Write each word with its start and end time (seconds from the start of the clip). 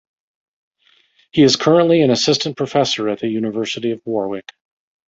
He 1.31 1.43
is 1.43 1.57
currently 1.57 2.01
an 2.01 2.09
Assistant 2.09 2.57
Professor 2.57 3.07
at 3.07 3.19
the 3.19 3.27
University 3.27 3.91
of 3.91 4.01
Warwick. 4.03 4.51